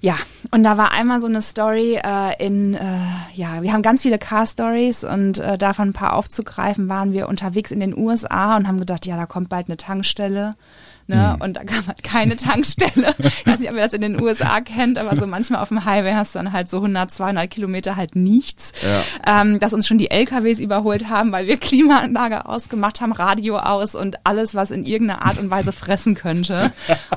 [0.00, 0.14] ja,
[0.50, 2.80] und da war einmal so eine Story äh, in, äh,
[3.34, 7.70] ja, wir haben ganz viele Car-Stories und äh, davon ein paar aufzugreifen, waren wir unterwegs
[7.70, 10.54] in den USA und haben gedacht, ja, da kommt bald eine Tankstelle.
[11.08, 11.36] Ne?
[11.40, 13.14] Und da kam halt keine Tankstelle.
[13.18, 15.84] Ich weiß nicht, ob ihr das in den USA kennt, aber so manchmal auf dem
[15.86, 18.72] Highway hast du dann halt so 100, 200 Kilometer halt nichts.
[19.26, 23.94] Ähm, dass uns schon die LKWs überholt haben, weil wir Klimaanlage ausgemacht haben, Radio aus
[23.94, 26.72] und alles, was in irgendeiner Art und Weise fressen könnte.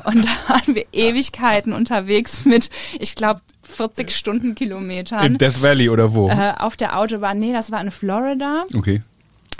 [0.06, 6.14] Und da waren wir Ewigkeiten unterwegs mit, ich glaube, 40 Stundenkilometern In Death Valley oder
[6.14, 6.30] wo?
[6.30, 7.40] äh, auf der Autobahn.
[7.40, 9.02] Nee, das war in Florida Okay.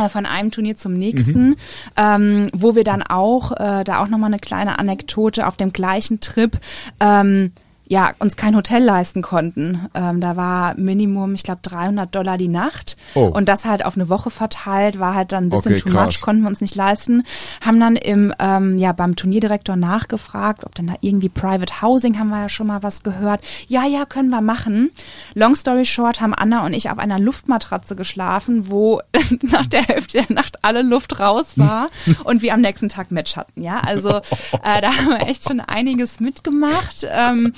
[0.10, 1.56] Von einem Turnier zum nächsten,
[1.98, 6.20] ähm, wo wir dann auch, äh, da auch nochmal eine kleine Anekdote auf dem gleichen
[6.20, 6.60] Trip,
[7.00, 7.52] ähm,
[7.92, 9.90] ja, uns kein Hotel leisten konnten.
[9.94, 12.96] Ähm, da war Minimum, ich glaube, 300 Dollar die Nacht.
[13.16, 13.26] Oh.
[13.26, 16.06] Und das halt auf eine Woche verteilt, war halt dann ein bisschen Okay, too krass.
[16.06, 17.24] much, konnten wir uns nicht leisten.
[17.60, 22.30] Haben dann im, ähm, ja, beim Turnierdirektor nachgefragt, ob denn da irgendwie Private Housing, haben
[22.30, 23.44] wir ja schon mal was gehört.
[23.68, 24.92] Ja, ja, können wir machen.
[25.34, 29.02] Long story short haben Anna und ich auf einer Luftmatratze geschlafen, wo
[29.42, 31.90] nach der Hälfte der Nacht alle Luft raus war
[32.24, 33.62] und wir am nächsten Tag Match hatten.
[33.62, 34.20] Ja, also
[34.64, 37.06] äh, da haben wir echt schon einiges mitgemacht.
[37.12, 37.52] Ähm,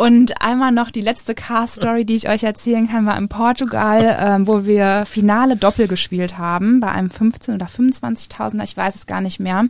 [0.00, 4.46] Und einmal noch die letzte Car-Story, die ich euch erzählen kann, war in Portugal, ähm,
[4.46, 9.20] wo wir Finale Doppel gespielt haben, bei einem 15 oder 25.000er, ich weiß es gar
[9.20, 9.66] nicht mehr.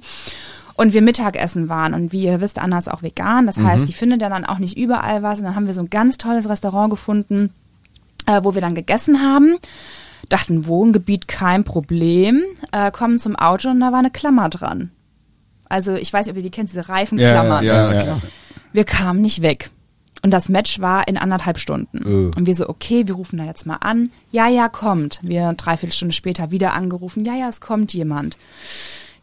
[0.75, 1.95] Und wir Mittagessen waren.
[1.95, 3.49] Und wie ihr wisst, Anna ist auch vegan.
[3.49, 5.41] Das heißt, die findet ja dann auch nicht überall was.
[5.41, 7.53] Und dann haben wir so ein ganz tolles Restaurant gefunden,
[8.27, 9.57] äh, wo wir dann gegessen haben.
[10.29, 12.45] Dachten, Wohngebiet kein Problem.
[12.71, 14.93] Äh, kommen zum Auto und da war eine Klammer dran.
[15.69, 17.65] Also ich weiß nicht, ob ihr die kennt, diese Reifenklammern.
[17.65, 18.21] Ja, Ja, klar.
[18.73, 19.71] Wir kamen nicht weg.
[20.23, 21.99] Und das Match war in anderthalb Stunden.
[21.99, 22.37] Äh.
[22.39, 24.11] Und wir so, okay, wir rufen da jetzt mal an.
[24.31, 25.19] Ja, ja, kommt.
[25.23, 27.25] Wir dreiviertel Stunde später wieder angerufen.
[27.25, 28.37] Ja, ja, es kommt jemand.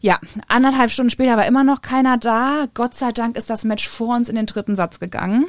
[0.00, 2.66] Ja, anderthalb Stunden später war immer noch keiner da.
[2.74, 5.46] Gott sei Dank ist das Match vor uns in den dritten Satz gegangen.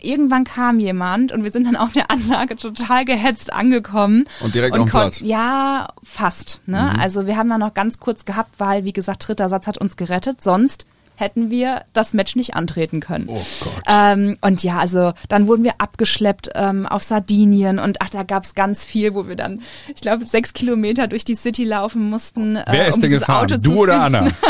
[0.00, 4.24] Irgendwann kam jemand und wir sind dann auf der Anlage total gehetzt angekommen.
[4.42, 5.20] Und direkt auf dem kon- Platz.
[5.20, 6.60] Ja, fast.
[6.66, 6.92] Ne?
[6.98, 9.96] Also wir haben da noch ganz kurz gehabt, weil, wie gesagt, dritter Satz hat uns
[9.96, 10.42] gerettet.
[10.42, 10.86] Sonst
[11.16, 13.26] hätten wir das Match nicht antreten können.
[13.28, 13.82] Oh Gott.
[13.86, 18.54] Ähm, und ja, also dann wurden wir abgeschleppt ähm, auf Sardinien und ach, da gab's
[18.54, 19.62] ganz viel, wo wir dann,
[19.94, 22.56] ich glaube, sechs Kilometer durch die City laufen mussten.
[22.56, 23.44] äh, Wer ist um denn dieses gefahren?
[23.52, 24.02] Auto Du oder.
[24.02, 24.28] Anna?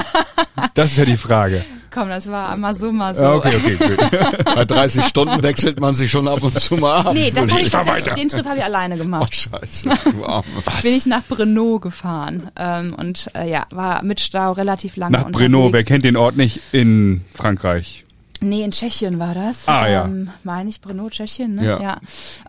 [0.75, 1.65] Das ist ja die Frage.
[1.93, 3.23] Komm, das war mal so, mal so.
[3.23, 4.45] Okay, okay, gut.
[4.55, 7.15] Bei 30 Stunden wechselt man sich schon ab und zu mal ab.
[7.15, 9.35] Nee, das habe ich tatsächlich, den Trip habe ich alleine Oh, gemacht.
[9.35, 10.45] scheiße, du Arme.
[10.83, 15.27] Bin ich nach Brno gefahren ähm, und äh, ja, war mit Stau relativ lange Nach
[15.27, 15.51] unterwegs.
[15.53, 18.05] Brno, wer kennt den Ort nicht in Frankreich?
[18.43, 19.67] Nee, in Tschechien war das.
[19.69, 20.05] Ah, ja.
[20.05, 21.65] ähm, Meine ich, Brno, Tschechien, ne?
[21.65, 21.99] Ja.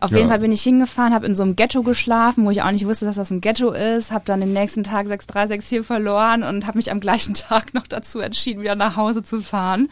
[0.00, 0.16] Auf Ja.
[0.18, 2.86] jeden Fall bin ich hingefahren, habe in so einem Ghetto geschlafen, wo ich auch nicht
[2.86, 6.78] wusste, dass das ein Ghetto ist, habe dann den nächsten Tag 6364 verloren und habe
[6.78, 9.88] mich am gleichen Tag noch dazu entschieden, wieder nach Hause zu fahren.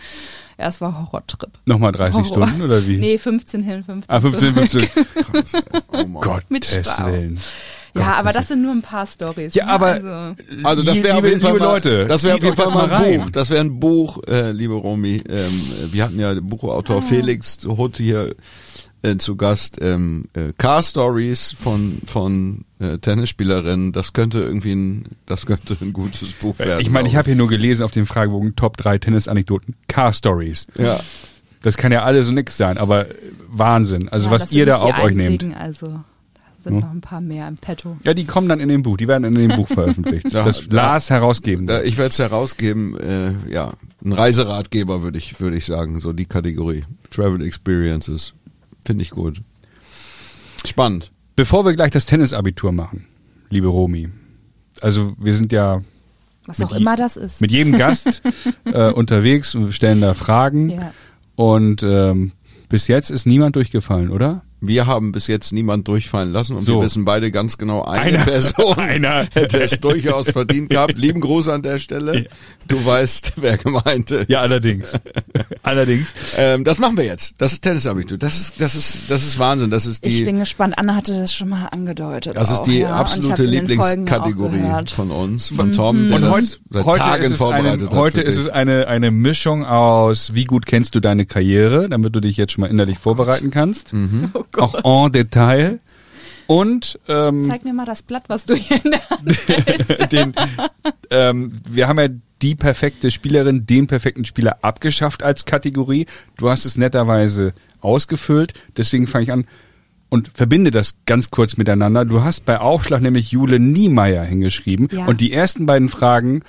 [0.58, 1.50] Ja, es war Horrortrip.
[1.64, 2.46] Nochmal 30 Horror.
[2.48, 2.98] Stunden oder wie?
[2.98, 4.90] Nee, 15 hin, 15 Ah, 15, zurück.
[5.32, 5.60] 15.
[5.92, 6.22] Oh Mann.
[6.22, 6.68] Gottes Mit.
[6.98, 7.38] Willen.
[7.94, 9.54] Ja, Gott, aber das sind nur ein paar Stories.
[9.54, 9.70] Ja, ne?
[9.72, 10.08] aber Also,
[10.62, 12.90] Also das wäre auf liebe, jeden Fall mal, Leute, das wäre auf jeden Fall mal
[12.90, 13.20] ein.
[13.20, 13.30] Buch.
[13.30, 15.22] Das wäre ein Buch, äh, liebe Romy.
[15.28, 15.60] Ähm,
[15.92, 17.00] wir hatten ja den Buchautor Ah.
[17.02, 18.34] Felix Hutt hier
[19.02, 19.78] äh, zu Gast.
[19.80, 23.92] Ähm, äh, Car Stories von von äh, Tennisspielerinnen.
[23.92, 26.80] Das könnte irgendwie ein, das könnte ein gutes Buch werden.
[26.80, 30.66] Ich meine, ich habe hier nur gelesen auf dem Fragebogen Top 3 Tennis-Anekdoten, Car Stories.
[30.78, 30.98] ja.
[31.64, 33.06] Das kann ja alles so nix sein, aber
[33.48, 34.08] Wahnsinn.
[34.08, 35.44] Also ja, was ihr da auf euch nehmt.
[35.44, 36.00] einzigen, Also,
[36.62, 36.80] sind Hm.
[36.80, 37.96] noch ein paar mehr im Petto.
[38.04, 40.26] Ja, die kommen dann in dem Buch, die werden in dem Buch veröffentlicht.
[40.32, 41.66] Ja, das da- Lars herausgeben.
[41.66, 42.96] Da, ich werde es herausgeben.
[42.98, 43.72] Äh, ja,
[44.04, 46.00] ein Reiseratgeber würde ich würde ich sagen.
[46.00, 48.34] So die Kategorie Travel Experiences
[48.86, 49.42] finde ich gut.
[50.64, 51.10] Spannend.
[51.36, 53.06] Bevor wir gleich das Tennisabitur machen,
[53.50, 54.08] liebe Romi,
[54.80, 55.82] also wir sind ja
[56.46, 57.40] Was Mit auch immer das ist.
[57.40, 58.22] mit jedem Gast
[58.64, 60.90] äh, unterwegs und stellen da Fragen ja.
[61.36, 62.32] und ähm,
[62.68, 64.42] bis jetzt ist niemand durchgefallen, oder?
[64.64, 66.76] Wir haben bis jetzt niemand durchfallen lassen und So.
[66.78, 69.26] wir wissen beide ganz genau, eine Einer- Person einer.
[69.32, 70.96] hätte es durchaus verdient gehabt.
[70.96, 72.26] Lieben Gruß an der Stelle.
[72.68, 74.30] Du weißt, wer gemeint ist.
[74.30, 74.92] Ja, allerdings.
[75.64, 76.14] allerdings.
[76.38, 77.34] Ähm, das machen wir jetzt.
[77.38, 78.18] Das ist Tennisabitur.
[78.18, 79.70] Das ist, das ist, das ist Wahnsinn.
[79.70, 80.74] Das ist Ich die, bin gespannt.
[80.78, 82.36] Anna hatte das schon mal angedeutet.
[82.36, 82.88] das ist auch, die ja.
[82.88, 84.62] Ich absolute Lieblingskategorie
[84.94, 87.90] von uns, von Tom, der Und das heut, seit heute, Tagen ist es, vorbereitet eine,
[87.90, 87.94] hat.
[87.96, 88.46] heute ist dich.
[88.46, 92.52] es eine, eine Mischung aus, wie gut kennst du deine Karriere, damit du dich jetzt
[92.52, 93.92] schon mal innerlich vorbereiten kannst.
[93.92, 94.30] Mhm.
[94.52, 94.84] Gott.
[94.84, 95.80] Auch en Detail.
[96.46, 100.12] Und ähm, Zeig mir mal das Blatt, was du hier in der Hand hältst.
[100.12, 100.34] den,
[101.10, 102.08] ähm, wir haben ja
[102.42, 106.06] die perfekte Spielerin, den perfekten Spieler abgeschafft als Kategorie.
[106.36, 109.46] Du hast es netterweise ausgefüllt, deswegen fange ich an
[110.08, 112.04] und verbinde das ganz kurz miteinander.
[112.04, 115.06] Du hast bei Aufschlag nämlich Jule Niemeyer hingeschrieben Ja.
[115.06, 116.42] und die ersten beiden Fragen,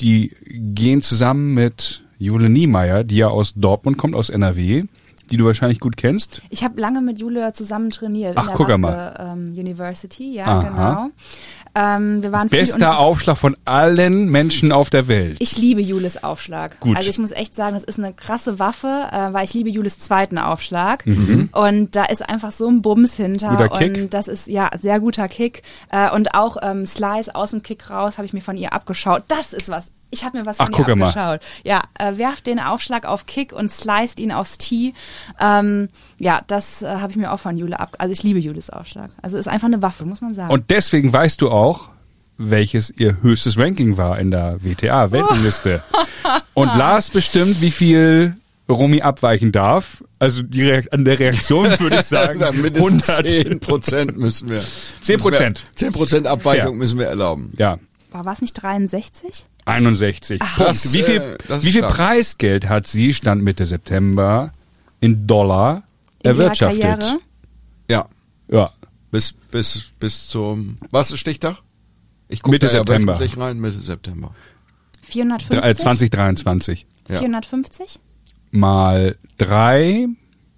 [0.00, 4.84] die gehen zusammen mit Jule Niemeyer, die ja aus Dortmund kommt, aus NRW,
[5.30, 6.42] die du wahrscheinlich gut kennst.
[6.50, 9.32] Ich habe lange mit Julia zusammen trainiert Ach, in der guck Baske, mal.
[9.32, 10.62] ähm, University, ja, Aha.
[10.62, 11.10] genau.
[11.76, 15.38] Ähm, wir waren Bester Aufschlag von allen Menschen auf der Welt.
[15.40, 16.78] Ich liebe Julis Aufschlag.
[16.78, 16.96] Gut.
[16.96, 19.98] Also ich muss echt sagen, das ist eine krasse Waffe, äh, weil ich liebe Julis
[19.98, 21.04] zweiten Aufschlag.
[21.04, 21.48] Mhm.
[21.50, 23.48] Und da ist einfach so ein Bums hinter.
[23.48, 23.96] Guter Kick.
[23.96, 25.62] Und das ist ja sehr guter Kick.
[25.90, 29.24] Äh, und auch ähm, Slice, Außenkick raus, habe ich mir von ihr abgeschaut.
[29.26, 29.90] Das ist was.
[30.14, 31.08] Ich habe mir was von Ach, ihr gucke mal.
[31.08, 31.40] abgeschaut.
[31.64, 34.94] Ja, äh, werft den Aufschlag auf Kick und sliced ihn aufs Tee.
[35.40, 37.96] Ähm, ja, das äh, habe ich mir auch von Jule ab.
[37.98, 39.10] Also ich liebe Julis Aufschlag.
[39.22, 40.52] Also ist einfach eine Waffe, muss man sagen.
[40.52, 41.88] Und deswegen weißt du auch,
[42.38, 45.82] welches ihr höchstes Ranking war in der WTA-Weltrangliste.
[46.54, 48.36] Und Lars bestimmt, wie viel
[48.68, 50.02] Romy abweichen darf.
[50.20, 53.28] Also die an der Reaktion würde ich sagen, Dann mindestens 100.
[53.48, 54.62] 10 Prozent müssen wir.
[55.02, 55.64] 10 Prozent.
[55.74, 56.72] 10 Prozent Abweichung Fair.
[56.72, 57.52] müssen wir erlauben.
[57.56, 57.78] Ja,
[58.10, 59.44] War es nicht 63?
[59.64, 60.38] 61.
[60.40, 60.60] Punkt.
[60.60, 61.82] Das, wie viel, äh, wie viel.
[61.82, 64.52] Preisgeld hat sie, Stand Mitte September,
[65.00, 65.82] in Dollar
[66.22, 67.18] In erwirtschaftet?
[67.88, 68.06] Ja.
[68.50, 68.72] Ja,
[69.10, 71.56] Bis, bis, bis zum, was ist Stichtag?
[72.28, 73.14] Ich guck Mitte da ja September.
[73.14, 74.34] wöchentlich rein, Mitte September.
[75.02, 75.60] 450?
[75.60, 76.86] Dr- äh, 2023.
[77.08, 77.18] Ja.
[77.20, 78.00] 450?
[78.50, 80.06] Mal drei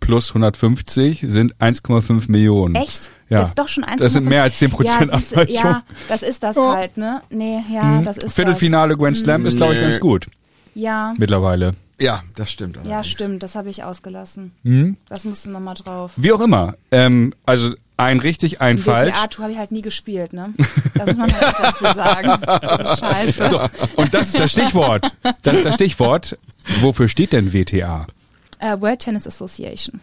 [0.01, 2.75] plus 150 sind 1,5 Millionen.
[2.77, 3.11] Echt?
[3.29, 3.41] Ja.
[3.41, 3.97] Das ist doch schon 1,5.
[3.99, 5.55] Das sind mehr als 10 Prozent ja, Abweichung.
[5.55, 6.75] ja, das ist das Ja.
[6.75, 7.23] halt, ne?
[7.31, 10.33] Nee, ja, das ist Viertelfinale Grand Slam ist, glaube ich, ganz gut das.
[10.75, 11.75] Ja, mittlerweile.
[11.99, 12.77] Ja, das stimmt.
[12.77, 13.07] ja, allerdings.
[13.09, 14.53] stimmt, das habe ich ausgelassen.
[14.65, 14.97] Hm?
[15.09, 16.13] Das musst du nochmal drauf.
[16.17, 16.75] Wie auch immer.
[16.91, 19.15] Ähm, also ein richtig, ein falsch.
[19.15, 20.53] GTA-Tour habe ich halt nie gespielt, ne?
[20.95, 22.89] Das muss man halt dazu sagen.
[22.91, 23.49] So Scheiße.
[23.49, 23.61] So,
[23.97, 25.11] und das ist das Stichwort.
[25.43, 26.39] Das ist das Stichwort.
[26.83, 28.07] Wofür steht denn WTA?
[28.59, 30.01] Äh, World Tennis Association.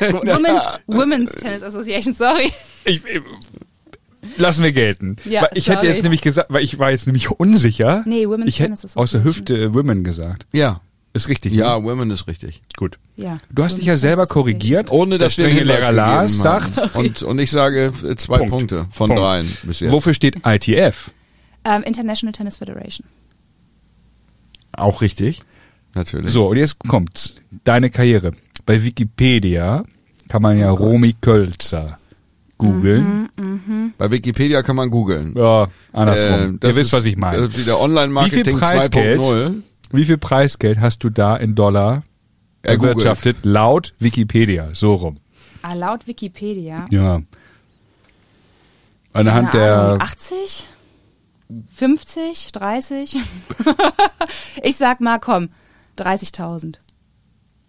[0.00, 2.52] Wo, Women's, Women's Tennis Association, sorry.
[2.84, 3.20] ich, ich,
[4.38, 5.16] lassen wir gelten.
[5.24, 5.88] Ja, weil ich hätte sorry.
[5.88, 8.02] jetzt nämlich gesagt, weil ich war jetzt nämlich unsicher.
[8.06, 9.02] Nee, Women's ich hätte Tennis Association.
[9.02, 10.46] aus der Hüfte äh, Women gesagt.
[10.52, 10.80] Ja,
[11.12, 11.52] Ist richtig.
[11.52, 11.84] ja, Ne?
[11.84, 12.62] Women ist richtig.
[12.76, 12.98] Gut.
[13.16, 13.40] Ja.
[13.50, 14.58] Du hast dich ja Women's selber Tennis Association.
[14.60, 14.90] korrigiert.
[14.90, 16.78] Ohne dass der wir Lehrer Lars sagt.
[16.96, 18.50] Und, und ich sage äh, zwei Punkt.
[18.50, 19.22] Punkte von Punkt.
[19.22, 19.92] dreien bis jetzt.
[19.92, 21.12] Wofür steht ITF?
[21.64, 23.06] Ähm, International Tennis Federation.
[24.72, 25.42] Auch richtig.
[25.94, 26.30] Natürlich.
[26.32, 27.34] So, und jetzt kommt's.
[27.64, 28.32] Deine Karriere.
[28.70, 29.82] Bei Wikipedia
[30.28, 31.98] kann man Oh ja Romy Kölzer
[32.56, 33.28] googeln.
[33.36, 33.94] Mhm.
[33.98, 35.34] Bei Wikipedia kann man googeln.
[35.36, 36.60] Ja, andersrum.
[36.62, 37.52] Äh, Ihr wisst, ist, was ich meine.
[37.56, 39.20] Wieder Online-Marketing Wie viel Preisgeld?
[39.20, 39.62] 2.0.
[39.90, 42.04] Wie viel Preisgeld hast du da in Dollar
[42.62, 43.38] erwirtschaftet?
[43.42, 44.68] Laut Wikipedia.
[44.72, 45.16] So rum.
[45.62, 46.86] Ah, laut Wikipedia.
[46.90, 47.22] Ja.
[49.12, 50.68] Anhand Keine Ahnung, der 80?
[51.74, 52.52] 50?
[52.52, 53.18] 30?
[54.62, 55.48] ich sag mal, komm,
[55.98, 56.76] 30.000.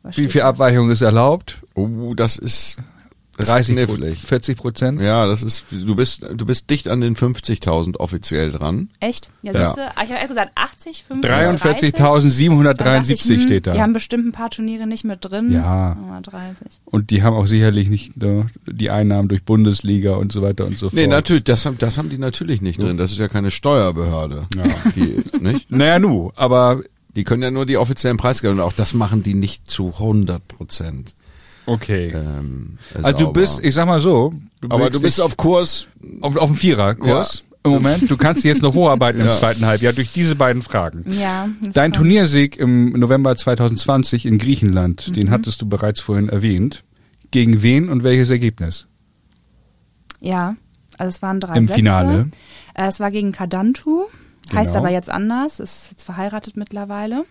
[0.04, 0.42] Was Wie viel?
[0.42, 1.60] Abweichung ist erlaubt?
[1.76, 2.78] Oh, das ist,
[3.38, 4.20] das 30, ist Pro- knifflig.
[4.20, 5.02] 40 Prozent?
[5.02, 8.90] Ja, das ist, du bist, du bist dicht an den 50.000 offiziell dran.
[9.00, 9.30] Echt?
[9.44, 9.66] Ja, Ja.
[9.68, 11.94] siehst du, ah, ich habe ehrlich gesagt 80, 50, 30.
[11.94, 13.74] 43.773 hm, steht da.
[13.74, 15.52] Die haben bestimmt ein paar Turniere nicht mit drin.
[15.52, 15.98] Ja.
[16.02, 16.68] Aber 30.
[16.86, 20.78] Und die haben auch sicherlich nicht äh, die Einnahmen durch Bundesliga und so weiter und
[20.78, 20.94] so fort.
[20.94, 22.98] Nee, natürlich, das haben, das haben die natürlich nicht drin.
[22.98, 24.48] Das ist ja keine Steuerbehörde.
[24.56, 24.64] Ja.
[24.96, 25.70] Die, nicht?
[25.82, 26.82] Naja, nu, aber
[27.16, 30.48] die können ja nur die offiziellen Preisgelder und auch das machen die nicht zu 100
[30.48, 31.16] Prozent.
[31.66, 32.12] okay.
[32.16, 35.88] Ähm, also du bist, ich sag mal so, du aber du bist auf Kurs.
[36.22, 38.10] auf, auf dem Viererkurs im Moment.
[38.10, 39.34] Du kannst jetzt noch hocharbeiten im Ja.
[39.34, 41.06] zweiten Halbjahr durch diese beiden Fragen.
[41.20, 41.48] Ja.
[41.74, 41.94] Dein.
[41.94, 46.84] Turniersieg im November 2020 in Griechenland, den hattest du bereits vorhin erwähnt.
[47.30, 48.88] Gegen wen und welches Ergebnis?
[50.20, 50.56] Ja,
[50.98, 51.76] also es waren drei Im Sätze.
[51.76, 52.30] Finale.
[52.74, 54.06] Äh, es war gegen Kadantu.
[54.54, 54.80] Heißt Genau.
[54.80, 57.24] aber jetzt anders, ist jetzt verheiratet mittlerweile.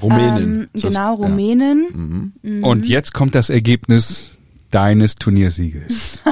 [0.00, 0.68] Rumänin.
[0.74, 1.10] Ähm, genau, ja.
[1.26, 2.32] Rumänin.
[2.42, 2.64] Mhm.
[2.64, 4.38] Und jetzt kommt das Ergebnis
[4.70, 6.24] deines Turniersieges.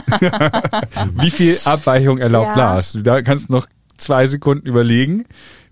[1.20, 2.72] Wie viel Abweichung erlaubt Ja.
[2.74, 2.98] Lars?
[3.02, 3.66] Da kannst du noch
[3.96, 5.24] zwei Sekunden überlegen.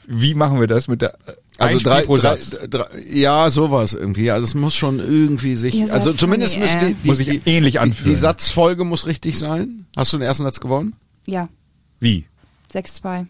[0.06, 1.16] Wie machen wir das mit der
[1.58, 2.56] Also drei, pro drei, Satz?
[2.68, 4.30] drei, ja, sowas irgendwie.
[4.30, 7.40] Also es muss schon irgendwie sich, Ihr also zumindest funny, die, die, Muss sich die,
[7.46, 8.10] ähnlich die, anfühlen.
[8.12, 9.86] die Satzfolge muss richtig sein.
[9.96, 10.94] Hast du den ersten Satz gewonnen?
[11.26, 11.48] Ja,
[12.00, 12.26] Wie?
[12.74, 13.26] 6-2.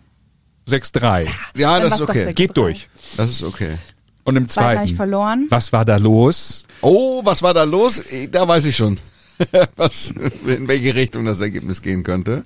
[0.69, 1.27] 6-3.
[1.57, 2.33] Ja, das ist okay.
[2.33, 2.89] Geht durch.
[3.17, 3.77] Das ist okay.
[4.25, 5.47] Und im Zweiten habe ich verloren.
[5.51, 6.65] was war da los?
[6.81, 7.99] Oh, was war da los?
[8.11, 8.99] Eh, Da weiß ich schon,
[9.77, 10.13] was,
[10.47, 12.45] in welche Richtung das Ergebnis gehen könnte.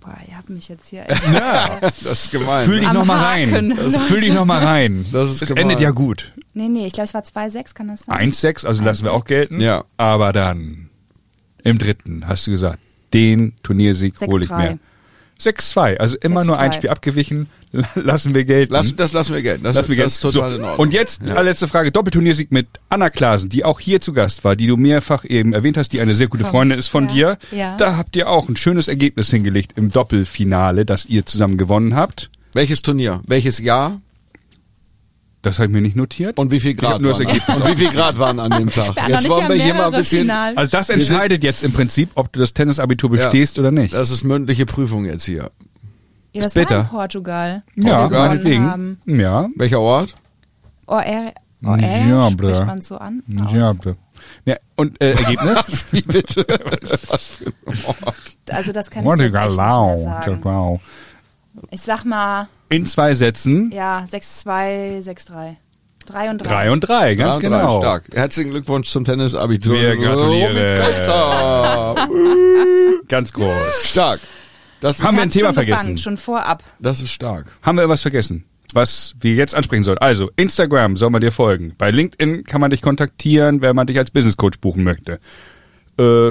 [0.00, 1.80] Boah, ihr habt mich jetzt hier echt Ja.
[1.80, 2.64] Das ist gemein.
[2.66, 3.68] Fühl dich Am noch mal Haken, rein.
[3.70, 4.00] Leute.
[4.02, 5.04] Fühl dich noch mal rein.
[5.12, 5.62] Das ist gemein.
[5.62, 6.32] endet ja gut.
[6.54, 8.32] Nee, nee, ich glaube, es war 2-6, kann das sein?
[8.32, 9.60] 1-6, also lassen wir auch gelten.
[9.60, 9.84] Ja.
[9.96, 10.88] Aber dann
[11.64, 12.78] im dritten hast du gesagt,
[13.12, 14.56] den Turniersieg hole ich 6-3.
[14.58, 14.78] mir.
[15.40, 16.74] 6-2, also immer nur ein 6-2.
[16.74, 17.48] Spiel abgewichen,
[17.94, 18.72] lassen wir gelten.
[18.72, 19.64] Lass, das lassen wir gelten.
[19.64, 20.34] Das, Lassen wir das ist gelten.
[20.36, 20.80] total so, in Ordnung.
[20.80, 21.34] Und jetzt Ja.
[21.34, 25.24] allerletzte Frage, Doppelturniersieg mit Anna Klasen, die auch hier zu Gast war, die du mehrfach
[25.24, 26.52] eben erwähnt hast, die eine sehr gute Komm.
[26.52, 27.12] Freundin ist von Ja.
[27.12, 27.38] dir.
[27.58, 27.76] Ja.
[27.76, 32.30] Da habt ihr auch ein schönes Ergebnis hingelegt im Doppelfinale, das ihr zusammen gewonnen habt.
[32.54, 33.20] Welches Turnier?
[33.26, 34.00] Welches Jahr?
[35.46, 36.38] Das habe ich mir nicht notiert.
[36.40, 37.20] Und wie viel Grad nur das?
[37.20, 38.96] Ergebnis Und wie viel Grad waren an dem Tag?
[38.96, 40.22] Wir Jetzt wollen wir hier mal ein bisschen.
[40.22, 40.56] Finals.
[40.56, 43.94] Also das entscheidet jetzt im Prinzip, ob du das Tennisabitur bestehst oder nicht.
[43.94, 45.50] Das ist mündliche Prüfung jetzt hier.
[46.32, 46.76] Ja, das Bitter.
[46.78, 47.62] war in Portugal.
[47.76, 48.64] ja, gewonnen meinetwegen.
[48.70, 49.00] haben.
[49.06, 49.48] Ja.
[49.54, 50.14] Welcher Ort?
[50.86, 51.04] OR,
[51.64, 53.22] OR Ja, spricht man so an?
[53.40, 53.52] aus?
[53.52, 53.96] Ja, bitte.
[54.46, 55.84] ja, und äh, Ergebnis?
[55.92, 56.44] Wie bitte?
[57.08, 58.16] Was für ein Ort?
[58.50, 59.98] Also das kann ich echt nicht mehr Portugal.
[59.98, 60.40] sagen.
[60.42, 60.80] Wow.
[61.70, 65.56] Ich sag mal, In zwei Sätzen ja, 6-2, 6-3.
[66.06, 66.48] 3 und 3.
[66.48, 67.80] drei und drei, ganz Ja, drei, genau.
[67.80, 68.04] Stark.
[68.14, 69.74] Herzlichen Glückwunsch zum Tennisabitur.
[69.74, 70.54] Wir gratulieren.
[70.76, 72.08] Kölzer.
[73.08, 73.84] Ganz groß.
[73.84, 74.20] stark.
[74.80, 75.78] Das Haben wir ein Thema schon vergessen?
[75.82, 76.62] gebankt, schon vorab.
[76.78, 77.50] das ist stark.
[77.62, 78.44] Haben wir was vergessen?
[78.72, 79.98] Was wir jetzt ansprechen sollen.
[79.98, 81.74] Also, Instagram soll man dir folgen.
[81.78, 85.18] Bei LinkedIn kann man dich kontaktieren, wenn man dich als Business Coach buchen möchte.
[85.98, 86.30] Äh,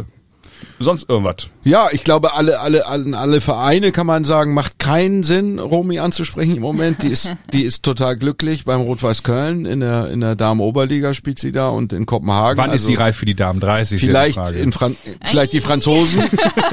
[0.80, 1.48] sonst irgendwas?
[1.64, 6.00] Ja, ich glaube, alle, alle, alle, alle Vereine kann man sagen, macht keinen Sinn, Romy
[6.00, 7.02] anzusprechen im Moment.
[7.04, 11.40] Die ist, die ist total glücklich beim Rot-Weiß Köln in der, in der Damen-Oberliga spielt
[11.40, 12.58] sie da und in Kopenhagen.
[12.58, 14.00] Wann ist Also sie reif für die Damen 30?
[14.00, 16.24] Vielleicht in Fran vielleicht die Franzosen.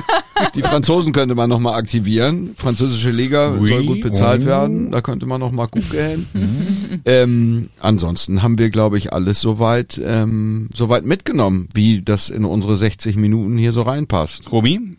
[0.54, 2.54] die Franzosen könnte man noch mal aktivieren.
[2.56, 4.46] Französische Liga Oui, soll gut bezahlt oui.
[4.46, 4.90] werden.
[4.90, 6.26] Da könnte man noch mal gucken.
[7.04, 12.76] ähm, ansonsten haben wir, glaube ich, alles soweit ähm, soweit mitgenommen, wie das in unsere
[12.76, 14.50] 60 Minuten hier so reinpasst.
[14.50, 14.96] Romy,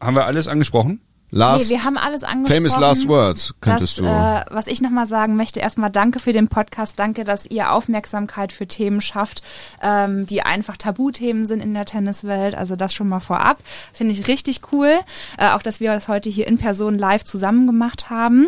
[0.00, 1.00] haben wir alles angesprochen?
[1.30, 2.56] Last, nee, wir haben alles angesprochen.
[2.56, 4.10] famous last words könntest das, du.
[4.10, 8.52] Äh, was ich nochmal sagen möchte, erstmal danke für den Podcast, danke, dass ihr Aufmerksamkeit
[8.52, 9.42] für Themen schafft,
[9.82, 12.54] ähm, die einfach Tabuthemen sind in der Tenniswelt.
[12.54, 13.58] Also das schon mal vorab.
[13.92, 14.92] Finde ich richtig cool.
[15.36, 18.46] Äh, auch, dass wir das heute hier in Person live zusammen gemacht haben.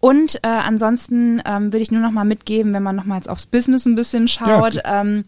[0.00, 3.28] Und äh, ansonsten ähm, würde ich nur noch mal mitgeben, wenn man noch mal jetzt
[3.28, 4.80] aufs Business ein bisschen schaut.
[4.84, 5.24] ähm,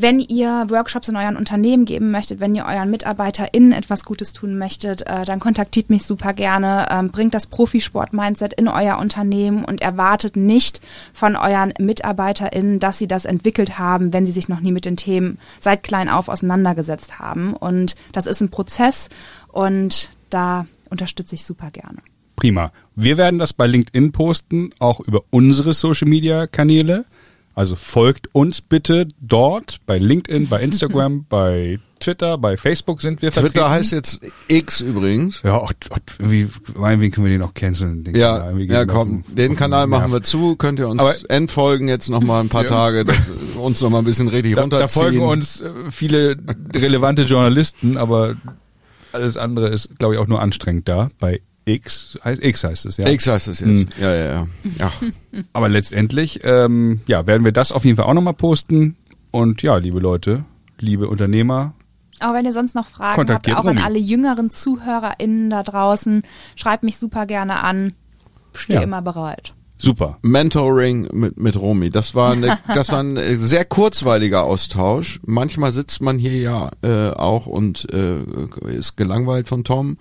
[0.00, 4.58] wenn ihr Workshops in euren Unternehmen geben möchtet, wenn ihr euren MitarbeiterInnen etwas Gutes tun
[4.58, 9.80] möchtet, äh, dann kontaktiert mich super gerne, ähm, bringt das Profisport-Mindset in euer Unternehmen und
[9.80, 10.80] erwartet nicht
[11.12, 14.96] von euren MitarbeiterInnen, dass sie das entwickelt haben, wenn sie sich noch nie mit den
[14.96, 17.54] Themen seit klein auf auseinandergesetzt haben.
[17.54, 19.08] Und das ist ein Prozess
[19.48, 21.98] und da unterstütze ich super gerne.
[22.36, 22.72] Prima.
[22.94, 27.04] Wir werden das bei LinkedIn posten, auch über unsere Social Media Kanäle.
[27.58, 33.32] Also folgt uns bitte dort bei LinkedIn, bei Instagram, bei Twitter, bei Facebook sind wir
[33.32, 33.54] vertreten.
[33.54, 35.42] Twitter heißt jetzt X übrigens.
[35.42, 38.04] ja, auch, auch, wie, meinetwegen können wir den auch canceln.
[38.04, 38.60] Den Ja, Kanal.
[38.62, 40.54] Ja, komm, auf den auf Kanal machen wir zu.
[40.54, 42.68] Könnt ihr uns Aber- entfolgen jetzt noch mal ein paar Ja.
[42.68, 43.04] Tage,
[43.56, 44.86] uns noch mal ein bisschen richtig Da, runterziehen.
[44.86, 46.36] da folgen uns äh, viele
[46.72, 48.36] relevante Journalisten, aber
[49.10, 51.10] alles andere ist, glaube ich, auch nur anstrengend da.
[51.18, 53.08] Bei X, heißt- X heißt es, ja.
[53.08, 53.68] X heißt es jetzt.
[53.68, 53.86] Hm.
[54.00, 54.46] Ja, ja, ja.
[54.80, 54.92] ja.
[55.52, 58.96] Aber letztendlich, ähm, ja, werden wir das auf jeden Fall auch nochmal posten.
[59.30, 60.44] Und ja, liebe Leute,
[60.78, 61.74] liebe Unternehmer,
[62.20, 63.78] Aber wenn ihr sonst noch Fragen habt, auch Romy.
[63.78, 66.22] an alle jüngeren ZuhörerInnen da draußen,
[66.56, 67.92] schreibt mich super gerne an.
[68.54, 68.82] Stehe Ja.
[68.82, 69.52] immer bereit.
[69.80, 70.18] super.
[70.22, 71.90] Mentoring mit, mit Romy.
[71.90, 75.20] Das war, eine, das war ein äh, sehr kurzweiliger Austausch.
[75.24, 78.24] Manchmal sitzt man hier ja äh, auch und äh,
[78.74, 79.98] ist gelangweilt von Tom.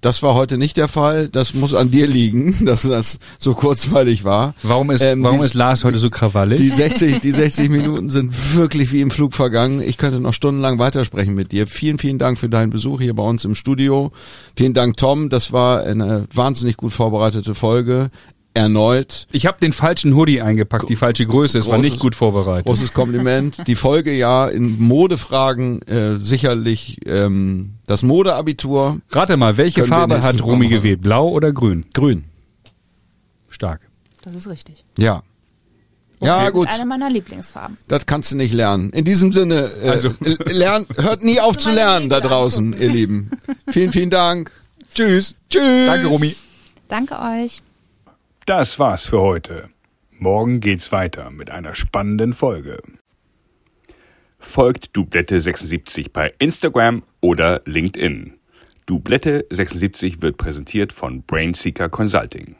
[0.00, 1.28] Das war heute nicht der Fall.
[1.28, 4.54] Das muss an dir liegen, dass das so kurzweilig war.
[4.62, 6.58] Warum ist, Ähm, warum die- ist Lars heute so krawallig?
[6.58, 9.80] Die 60, die 60 Minuten sind wirklich wie im Flug vergangen.
[9.80, 11.66] Ich könnte noch stundenlang weitersprechen mit dir.
[11.66, 14.12] Vielen, vielen Dank für deinen Besuch hier bei uns im Studio.
[14.56, 15.28] Vielen Dank, Tom.
[15.28, 18.10] Das war eine wahnsinnig gut vorbereitete Folge.
[18.54, 19.26] Erneut.
[19.30, 21.58] Ich habe den falschen Hoodie eingepackt, die falsche Größe.
[21.58, 22.66] Es war nicht gut vorbereitet.
[22.66, 23.62] Großes Kompliment.
[23.68, 29.00] Die Folge ja in Modefragen äh, sicherlich ähm, das Modeabitur.
[29.10, 30.70] Rate mal, welche Farbe hat Romy machen.
[30.70, 31.02] gewählt?
[31.02, 31.84] Blau oder grün?
[31.94, 32.24] Grün.
[33.48, 33.80] Stark.
[34.22, 34.84] Das ist richtig.
[34.96, 35.22] Ja.
[36.20, 36.68] Ja, gut.
[36.68, 37.78] Eine meiner Lieblingsfarben.
[37.86, 38.90] Das kannst du nicht lernen.
[38.90, 40.14] In diesem Sinne, äh, Also-
[40.46, 42.82] lern, hört nie auf zu lernen da draußen, angucken.
[42.82, 43.30] ihr Lieben.
[43.70, 44.50] Vielen, vielen Dank.
[44.94, 45.36] Tschüss.
[45.48, 45.86] Tschüss.
[45.86, 46.34] Danke, Romy.
[46.88, 47.62] Danke euch.
[48.46, 49.68] Das war's für heute.
[50.18, 52.82] Morgen geht's weiter mit einer spannenden Folge.
[54.40, 58.34] Folgt Dublette76 bei Instagram oder LinkedIn.
[58.88, 62.56] Dublette76 wird präsentiert von Brainseeker Consulting.